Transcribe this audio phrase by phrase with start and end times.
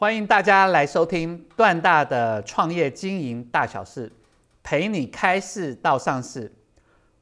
[0.00, 4.10] 欢迎大家来收听段大的创业经营大小事，
[4.62, 6.50] 陪你开市到上市。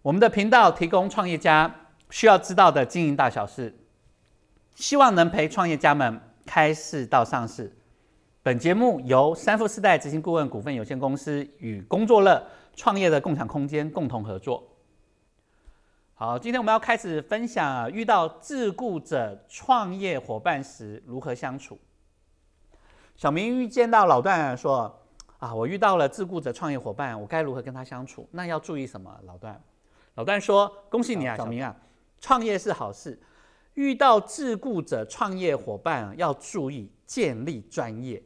[0.01, 1.75] 我们的频道提供创业家
[2.09, 3.77] 需要知道的经营大小事，
[4.77, 7.77] 希望能陪创业家们开市到上市。
[8.45, 12.41] 本节目由三富四代执行顾问股份有限公司与工作乐
[12.77, 14.63] 创业的共享空间共同合作。
[16.15, 21.77] 好，今天我们要开始分享遇到自雇者创业伙伴时如何相处。
[23.19, 24.97] 小明遇见到老段说
[25.39, 28.29] ：“啊，我遇到了自雇者创业伙伴，我该如何跟他相处？
[28.31, 29.61] 那要注意什么？”老段，
[30.15, 31.75] 老段说：“恭喜你啊，小明啊，
[32.21, 33.21] 创业是好事。
[33.75, 38.23] 遇到自雇者创业伙伴，要注意建立专业，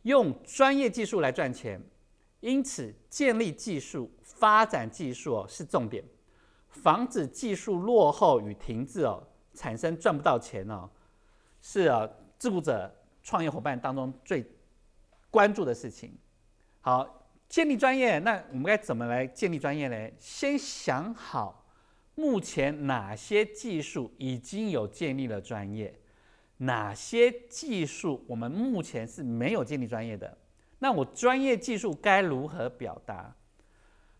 [0.00, 1.78] 用专业技术来赚钱。
[2.40, 6.02] 因此，建立技术、发展技术哦是重点，
[6.70, 10.88] 防止技术落后与停滞哦，产生赚不到钱哦，
[11.60, 12.90] 是啊，自雇者。”
[13.26, 14.46] 创业伙伴当中最
[15.32, 16.16] 关注的事情，
[16.80, 20.10] 好，建立专业，那我们该怎么来建立专业呢？
[20.16, 21.66] 先想好
[22.14, 25.92] 目前哪些技术已经有建立了专业，
[26.58, 30.38] 哪些技术我们目前是没有建立专业的，
[30.78, 33.34] 那我专业技术该如何表达？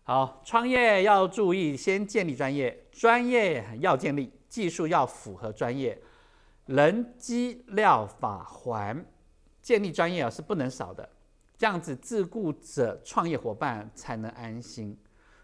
[0.03, 5.97] 好，创业要注意，先建立专业，专业要建立，技术要符合专业。
[6.67, 9.05] 人机料法环
[9.61, 11.07] 建立专业啊是不能少的，
[11.57, 14.97] 这样子自雇者创业伙伴才能安心。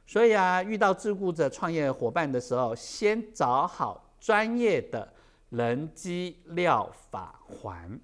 [0.05, 5.13] 所以啊，遇到自雇者创业伙伴的时候，先找好专业的
[5.49, 7.97] 人机料法环。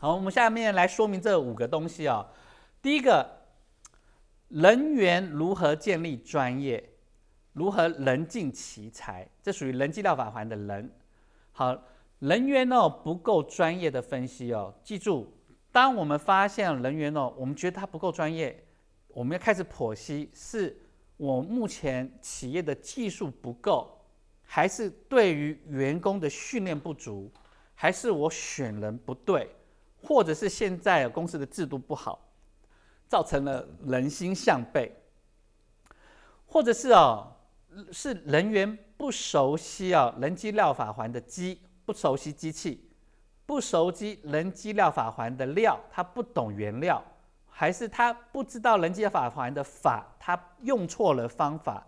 [0.00, 2.26] 好，我们下面来说明这五个东西啊。
[2.80, 3.28] 第一个，
[4.48, 6.88] 人员如何建立专业，
[7.52, 10.90] 如何人尽其才，这属于人机料法环的人。
[11.52, 11.76] 好。
[12.20, 15.32] 人员哦不够专业的分析哦，记住，
[15.70, 18.64] 当我们发现人员哦，我们觉得他不够专业，
[19.08, 20.76] 我们要开始剖析，是
[21.16, 24.00] 我目前企业的技术不够，
[24.42, 27.30] 还是对于员工的训练不足，
[27.74, 29.48] 还是我选人不对，
[30.02, 32.20] 或者是现在公司的制度不好，
[33.06, 34.92] 造成了人心向背，
[36.46, 37.32] 或者是哦
[37.92, 41.60] 是人员不熟悉啊人机料法环的机。
[41.88, 42.86] 不熟悉机器，
[43.46, 47.02] 不熟悉人机料法环的料，他不懂原料，
[47.48, 51.86] 还是他不知道人机法环的法，他用错了方法，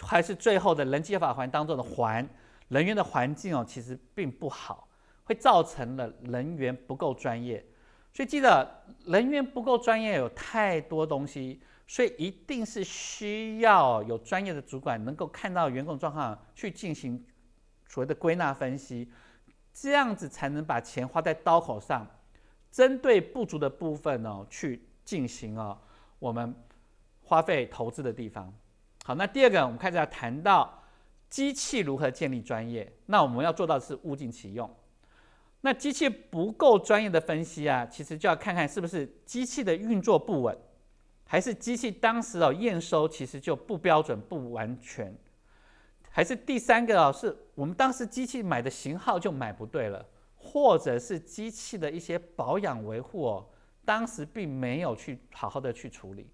[0.00, 2.28] 还是最后的人机法环当中的环
[2.66, 4.88] 人员的环境哦，其实并不好，
[5.22, 7.64] 会造成了人员不够专业。
[8.12, 8.68] 所以记得
[9.06, 17.24] 人员不够专业有太多东西，所以一定是需要有专业的主管能够看到员工状况去进行
[17.86, 19.08] 所谓的归纳分析。
[19.80, 22.04] 这样子才能把钱花在刀口上，
[22.72, 25.78] 针对不足的部分呢，去进行哦
[26.18, 26.52] 我们
[27.22, 28.52] 花费投资的地方。
[29.04, 30.82] 好，那第二个，我们开始要谈到
[31.30, 32.92] 机器如何建立专业。
[33.06, 34.68] 那我们要做到的是物尽其用。
[35.60, 40.58] 那机器不够专业的分析啊，其实就要看看是不是机器的运作不稳，
[41.24, 45.16] 还是机器当时哦验收其实就不标准不完全。
[46.18, 53.46] 还是第三个哦，是我们当时机器买的型号就买不对了，或者是机器的一些保养维护哦，
[53.84, 56.28] 当时并没有去好好的去处理，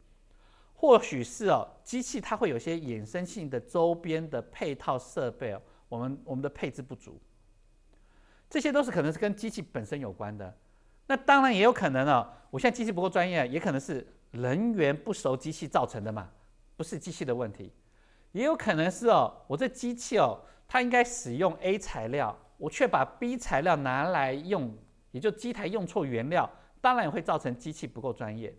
[0.72, 7.20] 或许是哦，机器它会有些衍生性的周边的配套设备哦，我们我们的配置不足，
[8.48, 10.56] 这些都是可能是跟机器本身有关的。
[11.06, 16.30] 那当然也有可能哦，我现在机器不够专业，也可能是人员不熟机器造成的嘛，
[16.74, 17.70] 不是机器的问题。
[18.34, 20.36] 也有可能是哦，我这机器哦，
[20.66, 24.76] 它应该使用 A 材料，我却把 B 材料拿来用，
[25.12, 26.50] 也就机台用错原料，
[26.80, 28.52] 当然也会造成机器不够专业，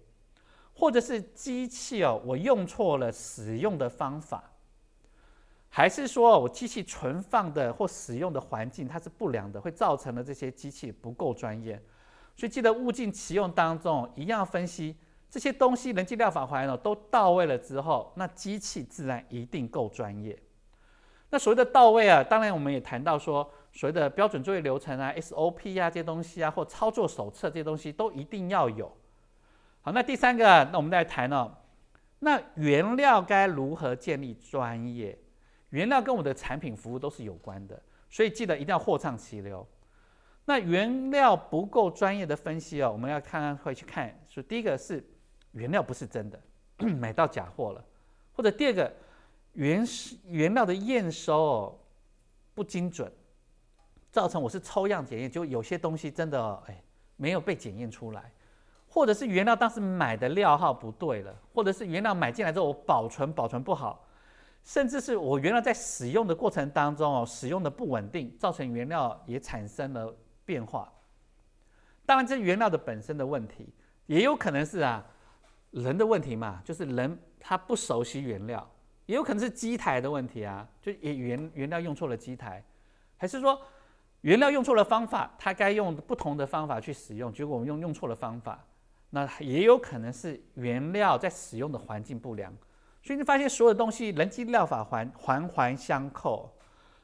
[0.73, 4.49] 或者是机器哦，我用错了使用的方法，
[5.67, 11.75] 还是说我机器存放的或使用的环境它是不良的，会造成了这些机器不够专业，
[12.37, 14.95] 所以记得物尽其用当中一样分析。
[15.35, 20.41] 这些东西人机料法环呢都到位了之后，那机器自然一定够专业。
[21.29, 28.89] 那所谓的到位啊，当然我们也谈到说，所谓的标准作业流程啊、SOP 啊这些东西啊，或操作手册这些东西都一定要有。
[29.81, 31.53] 好，那第三个，那我们再谈呢，
[32.19, 35.19] 那原料该如何建立专业？
[35.71, 37.77] 原料跟我的产品服务都是有关的，
[38.09, 39.67] 所以记得一定要货畅其流。
[40.45, 45.03] 那原料不够专业的分析哦，我们要看看会去看，说第一个是
[45.55, 46.39] 原料不是真的，
[46.95, 47.83] 买到假货了，
[48.33, 48.93] 或者第二个
[49.53, 49.83] 原
[50.27, 51.77] 原料的验收
[52.53, 53.11] 不精准，
[54.11, 56.83] 造成我是抽样检验，就有些东西真的哎
[57.15, 58.31] 没有被检验出来，
[58.87, 64.05] 或者是原料当时买的料号不对了，或者是原料买进来之后我保存保存不好，
[64.63, 70.15] 甚至是我原来在使用的过程当中哦使用的不稳定，造成原料也产生了。
[70.47, 70.93] 变化，
[72.05, 73.73] 当然这原料的本身的问题，
[74.05, 75.03] 也有可能是啊
[75.83, 78.65] 人的问题嘛，就是人他不熟悉原料，
[79.05, 82.63] 也有可能是机台的问题啊，就也原原料用错了机台，
[83.17, 83.61] 还是说
[84.21, 88.63] 原料用错了方法，他该用不同的方法去使用，结果我们用用错了方法，
[89.09, 92.53] 那也有可能是原料在使用的环境不良，
[93.03, 96.51] 所以你发现所有的东西人机料法环环环相扣。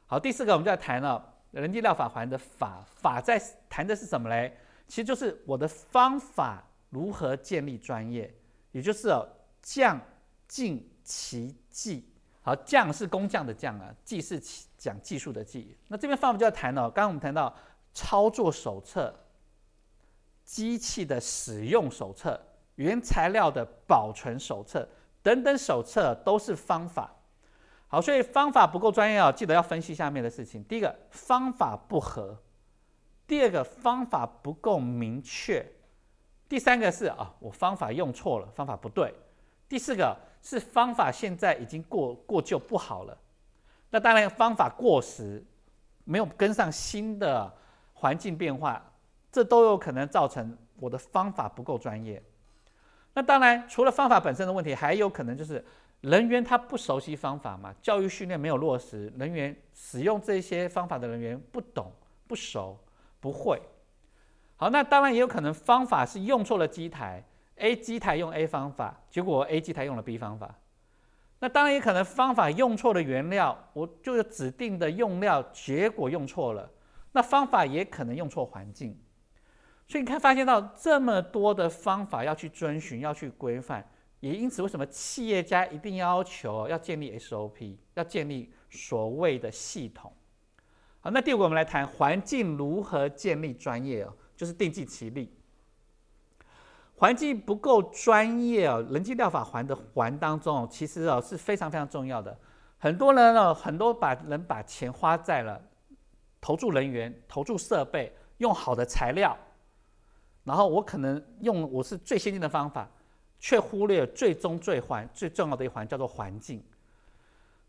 [0.07, 1.27] 好，第四个我们就要谈了。
[1.51, 4.57] 人机料法环的法法在谈的是什么嘞？
[4.87, 8.33] 其实就是我的方法如何建立专业，
[8.71, 9.27] 也就是哦，
[9.61, 9.99] 匠
[10.47, 12.07] 尽其技。
[12.43, 14.41] 好，匠是工匠的匠啊，技是
[14.77, 15.77] 讲技术的技。
[15.87, 16.89] 那这边方法就要谈了。
[16.89, 17.55] 刚刚我们谈到
[17.93, 19.13] 操作手册、
[20.43, 22.41] 机器的使用手册、
[22.75, 24.87] 原材料的保存手册
[25.21, 27.13] 等等手册都是方法。
[27.87, 30.63] 好，所以方法不够专业啊，记得要分析下面的事情。
[30.63, 32.37] 第一个，方法不合；
[33.27, 35.61] 第二个，方法不够明确；
[36.51, 39.09] 第三个是啊，我方法用错了，方法不对；
[39.69, 43.17] 第四个是方法现在已经过过旧不好了。
[43.89, 45.41] 那当然，方法过时，
[46.03, 47.49] 没有跟上新的
[47.93, 48.83] 环境变化，
[49.31, 52.21] 这都有可能造成我的方法不够专业。
[53.13, 55.63] 那当然，除了方法本身的问题，还有可能就是。
[56.01, 61.91] 人员他不熟悉方法嘛，教育训练没有落实，人员使用这些方法的人员不懂、
[62.27, 62.75] 不熟、
[63.19, 63.61] 不会。
[64.61, 67.23] 好，那当然也有可能方法是用错了机台
[67.55, 70.53] ，A 机台用 A 方法，结果 A 机台用了 B 方法。
[71.39, 76.71] 那当然也可能方法用错了原料，我就是指定的用料，结果用错了。
[77.11, 78.95] 那方法也可能用错环境。
[79.87, 83.83] 所以你看，发现到这么多的方法要去遵循，要去规范。
[84.19, 90.13] 也因此，为什么企业家一定要求要建立 SOP，要建立所谓的系统？
[90.99, 95.31] 好，那第五个，我们来谈环境如何建立专业哦，就是定计其力。
[96.95, 102.35] 环境不够专业哦，人机料法环的环当中，其实哦是非常非常重要的。
[102.79, 105.61] 很多人哦，很多把人把钱花在了
[106.41, 109.37] 投注人员、投注设备、用好的材料，
[110.43, 112.89] 然后我可能用我是最先进的方法。
[113.43, 116.63] 却忽略最终最环最重要的一环，叫做环境。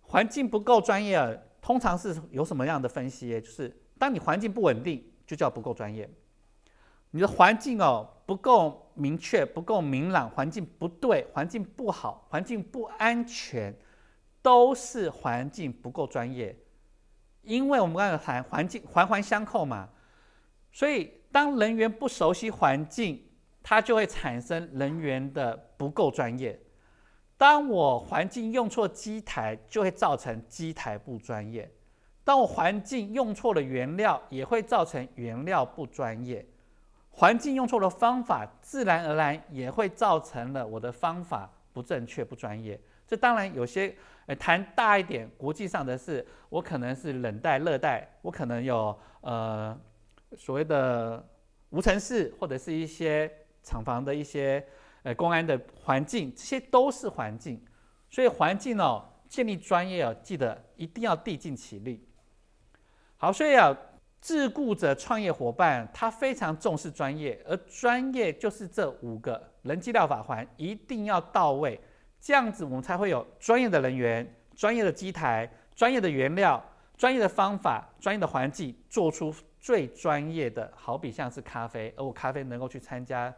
[0.03, 3.41] 环境不够专业，通常是有什么样的分析？
[3.41, 6.07] 就是当你环境不稳定，就叫不够专业。
[7.13, 13.73] 你的环境哦不够明确、不够明朗，环境不对、环境不好、环境不安全，
[14.43, 16.55] 都是环境不够专业。
[17.43, 19.89] 因为我们刚才谈环境环环相扣嘛，
[20.73, 23.29] 所以当人员不熟悉环境。
[23.65, 26.59] 它就会产生人员的不够专业。
[27.37, 31.65] 当我环境用错机台，就会造成机台不专业；
[32.25, 36.45] 当我环境用错了原料，也会造成原料不专业。
[37.13, 42.81] 环境用错了方法，自然而然也会造成了我的方法不正确、不专业。
[43.07, 43.95] 这当然有些，
[44.27, 49.79] 呃，谈大一点，国际上的事，我可能是冷带、热带，我可能有呃
[50.37, 51.25] 所谓的
[51.71, 53.31] 无尘室，或者是一些。
[53.65, 54.67] 厂房的一些
[55.05, 57.65] 呃公安的环境，这些都是环境，
[58.11, 62.05] 所以环境哦，建立专业哦，记得一定要递尽其力。
[63.17, 63.73] 好，所以啊，
[64.23, 71.79] 自雇者创业伙伴他非常重视专业，而专业就是这五个人机料法环一定要到位，
[72.21, 76.65] 这样子我们才会有专业的人员、专业的机台、专业的原料、
[76.97, 80.73] 专业的方法、专业的环境，做出最专业的。
[80.77, 83.35] 好比像是咖啡，而我咖啡能够去参加。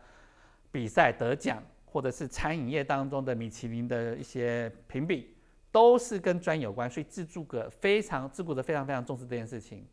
[0.70, 5.32] 比赛得奖，或者是餐饮业当中的米其林的一些评比，
[5.70, 9.86] 都是跟专业有关，所以自助者非常自雇者非常非常重视这件事情。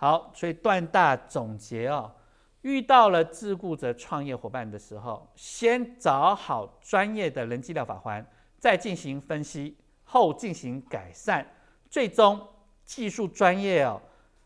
[0.00, 2.08] 好，所以段大总结哦，
[2.62, 8.24] 遇到了自雇者创业伙伴的时候，先找好专业的人机疗法环，
[8.60, 11.44] 再进行分析，后进行改善，
[11.90, 12.40] 最终
[12.84, 14.00] 技术专业哦，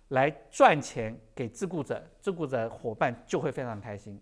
[0.08, 4.18] 来赚钱给自雇者，自雇者伙伴就会非常开心。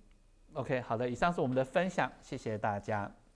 [0.54, 3.08] OK，好的，以上是我们的分享，谢谢大家。